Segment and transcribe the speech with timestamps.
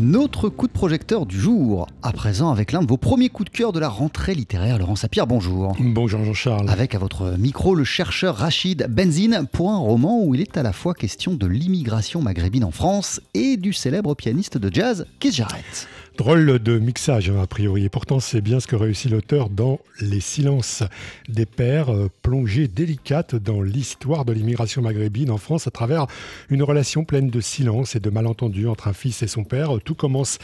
[0.00, 3.56] Notre coup de projecteur du jour, à présent avec l'un de vos premiers coups de
[3.56, 5.74] cœur de la rentrée littéraire, Laurent Sapir, bonjour.
[5.80, 6.70] Bonjour Jean-Charles.
[6.70, 10.62] Avec à votre micro le chercheur Rachid Benzine pour un roman où il est à
[10.62, 15.34] la fois question de l'immigration maghrébine en France et du célèbre pianiste de jazz Keith
[15.34, 15.88] Jarrett.
[16.18, 17.84] Drôle de mixage, a priori.
[17.84, 20.82] Et pourtant, c'est bien ce que réussit l'auteur dans Les silences
[21.28, 26.08] des pères, euh, plongée délicate dans l'histoire de l'immigration maghrébine en France à travers
[26.50, 29.70] une relation pleine de silence et de malentendus entre un fils et son père.
[29.84, 30.38] Tout commence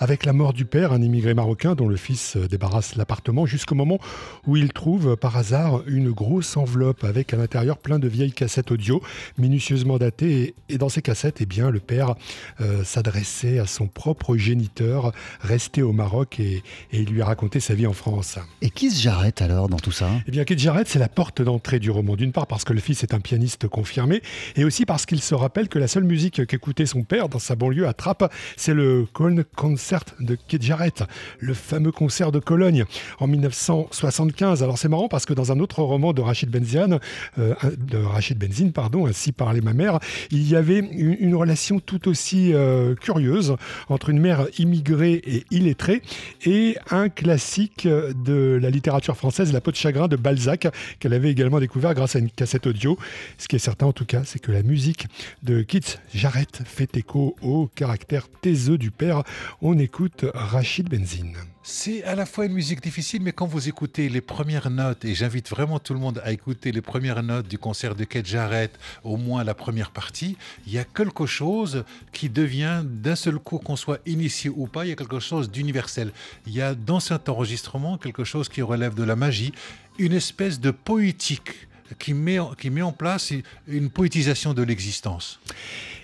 [0.00, 3.76] avec la mort du père, un immigré marocain dont le fils euh, débarrasse l'appartement, jusqu'au
[3.76, 4.00] moment
[4.48, 8.72] où il trouve par hasard une grosse enveloppe avec à l'intérieur plein de vieilles cassettes
[8.72, 9.00] audio
[9.38, 10.56] minutieusement datées.
[10.68, 12.16] Et, dans ces cassettes, eh bien, le père
[12.60, 17.74] euh, s'adressait à son propre géniteur resté au Maroc et, il lui a raconté sa
[17.74, 18.38] vie en France.
[18.62, 20.10] Et qui se Jarrett alors dans tout ça?
[20.26, 22.16] Eh bien, Keith Jarrett, c'est la porte d'entrée du roman.
[22.16, 24.22] D'une part parce que le fils est un pianiste confirmé
[24.56, 27.54] et aussi parce qu'il se rappelle que la seule musique qu'écoutait son père dans sa
[27.54, 31.04] banlieue à Trappes, c'est le Cologne Concert de Keith Jarrett,
[31.38, 32.84] le fameux concert de Cologne
[33.18, 34.62] en 1975.
[34.62, 36.98] Alors c'est marrant parce que dans un autre roman de Rachid Benziane,
[37.38, 39.98] euh, de Rachid Benzine, pardon, ainsi parlait ma mère,
[40.30, 43.56] il y avait une, relation tout aussi euh, curieuse
[43.88, 46.02] entre une mère immigrée et illettré,
[46.44, 51.30] et un classique de la littérature française, La peau de chagrin de Balzac, qu'elle avait
[51.30, 52.98] également découvert grâce à une cassette audio.
[53.38, 55.06] Ce qui est certain en tout cas, c'est que la musique
[55.42, 59.22] de Keith Jarrett fait écho au caractère taiseux du père.
[59.62, 61.36] On écoute Rachid Benzine.
[61.62, 65.14] C'est à la fois une musique difficile, mais quand vous écoutez les premières notes, et
[65.14, 68.78] j'invite vraiment tout le monde à écouter les premières notes du concert de Keith Jarrett,
[69.04, 73.58] au moins la première partie, il y a quelque chose qui devient d'un seul coup,
[73.58, 76.12] qu'on soit initié ou pas, il y a quelque chose d'universel.
[76.46, 79.52] Il y a dans cet enregistrement quelque chose qui relève de la magie,
[79.98, 83.34] une espèce de poétique qui met, qui met en place
[83.68, 85.40] une poétisation de l'existence.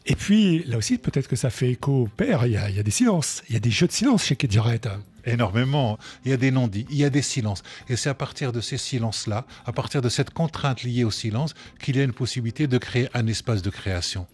[0.04, 2.90] Et puis, là aussi, peut-être que ça fait écho au père, il y, a, des
[2.90, 4.86] silences, il y a des jeux de silence chez Keith Jarrett
[5.26, 5.98] énormément.
[6.24, 7.62] Il y a des non-dits, il y a des silences.
[7.88, 11.54] Et c'est à partir de ces silences-là, à partir de cette contrainte liée au silence,
[11.80, 14.26] qu'il y a une possibilité de créer un espace de création.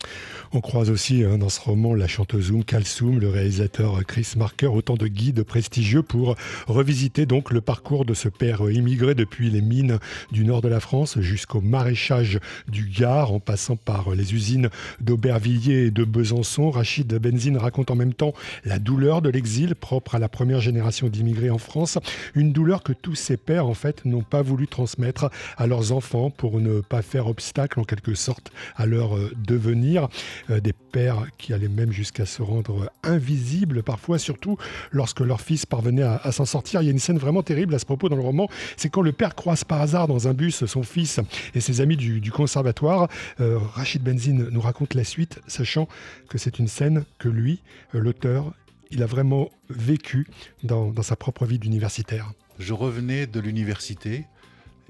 [0.52, 4.66] On croise aussi hein, dans ce roman la chanteuse Oum Kalsoum, le réalisateur Chris Marker,
[4.66, 6.36] autant de guides prestigieux pour
[6.66, 9.98] revisiter donc le parcours de ce père immigré depuis les mines
[10.30, 12.38] du nord de la France jusqu'au maraîchage
[12.68, 14.68] du Gard, en passant par les usines
[15.00, 16.70] d'Aubervilliers et de Besançon.
[16.70, 20.81] Rachid Benzine raconte en même temps la douleur de l'exil propre à la première génération
[21.08, 21.98] d'immigrés en France,
[22.34, 26.30] une douleur que tous ces pères en fait n'ont pas voulu transmettre à leurs enfants
[26.30, 30.08] pour ne pas faire obstacle en quelque sorte à leur euh, devenir.
[30.50, 34.56] Euh, des pères qui allaient même jusqu'à se rendre invisibles parfois, surtout
[34.90, 36.82] lorsque leur fils parvenait à, s'en sortir.
[36.82, 39.02] Il y a une scène vraiment terrible à ce propos dans le roman, c'est quand
[39.02, 41.20] le père croise par hasard dans un bus son fils
[41.54, 43.08] et ses amis du, conservatoire.
[43.40, 45.88] Euh, Rachid Benzine nous raconte la suite, sachant
[46.28, 47.60] que c'est une scène que lui,
[47.92, 48.52] l'auteur,
[48.92, 50.26] il a vraiment vécu
[50.62, 52.32] dans, sa propre vie d'universitaire.
[52.58, 54.26] Je revenais de l'université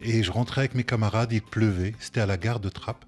[0.03, 3.05] et je rentrais avec mes camarades, il pleuvait, c'était à la gare de Trappes.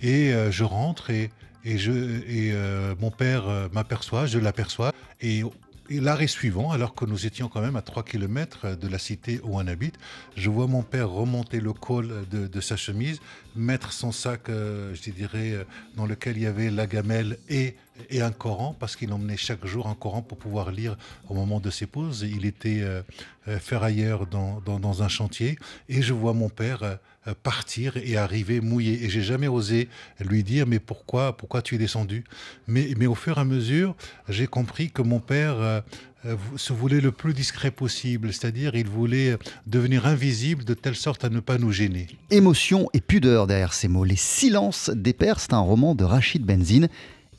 [0.00, 1.30] Et euh, je rentre et,
[1.64, 5.44] je, et euh, mon père euh, m'aperçoit, je l'aperçois, et
[5.92, 9.40] et l'arrêt suivant, alors que nous étions quand même à 3 km de la cité
[9.42, 9.96] où on habite,
[10.36, 13.20] je vois mon père remonter le col de, sa chemise,
[13.56, 17.74] mettre son sac, je dirais, dans lequel il y avait la gamelle et,
[18.08, 20.96] et un Coran, parce qu'il emmenait chaque jour un Coran pour pouvoir lire
[21.28, 22.26] au moment de ses pauses.
[22.28, 23.02] Il était euh,
[23.58, 25.58] ferrailleur dans, dans, un chantier,
[25.88, 26.98] et je vois mon père
[27.42, 29.04] partir et arriver mouillé.
[29.04, 29.88] Et j'ai jamais osé
[30.20, 32.24] lui dire mais pourquoi, pourquoi tu es descendu?
[32.66, 33.94] Mais, mais au fur et à mesure,
[34.28, 35.82] j'ai compris que mon père
[36.26, 41.24] euh, se voulait le plus discret possible, c'est-à-dire il voulait devenir invisible de telle sorte
[41.24, 42.08] à ne pas nous gêner.
[42.30, 44.04] Émotion et pudeur derrière ces mots.
[44.04, 46.90] Les silences des pères, c'est un roman de Rachid Benzine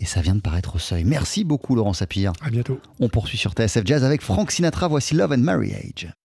[0.01, 1.03] et ça vient de paraître au seuil.
[1.05, 2.33] Merci beaucoup Laurent Sapir.
[2.41, 2.79] À bientôt.
[2.99, 6.11] On poursuit sur TSF Jazz avec Frank Sinatra, voici Love and Marriage.